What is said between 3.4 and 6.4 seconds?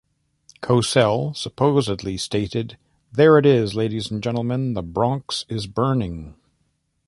is, ladies and gentlemen, "The Bronx is burning".